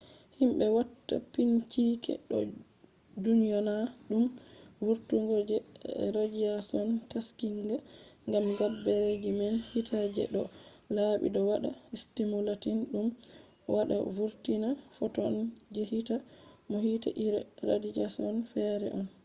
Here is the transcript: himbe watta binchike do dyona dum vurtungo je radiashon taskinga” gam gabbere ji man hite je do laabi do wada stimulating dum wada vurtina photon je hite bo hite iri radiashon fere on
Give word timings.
himbe 0.39 0.65
watta 0.77 1.15
binchike 1.31 2.13
do 3.23 3.29
dyona 3.43 3.75
dum 4.09 4.25
vurtungo 4.85 5.37
je 5.49 5.57
radiashon 6.15 6.89
taskinga” 7.11 7.77
gam 8.31 8.45
gabbere 8.59 9.09
ji 9.23 9.31
man 9.39 9.55
hite 9.71 9.99
je 10.15 10.23
do 10.33 10.41
laabi 10.95 11.27
do 11.35 11.41
wada 11.49 11.69
stimulating 12.01 12.79
dum 12.91 13.07
wada 13.73 13.97
vurtina 14.15 14.69
photon 14.97 15.33
je 15.73 15.81
hite 15.91 16.15
bo 16.69 16.77
hite 16.85 17.09
iri 17.25 17.41
radiashon 17.69 18.35
fere 18.53 18.87
on 18.99 19.05